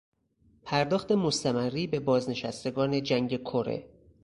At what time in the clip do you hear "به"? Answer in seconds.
1.87-1.99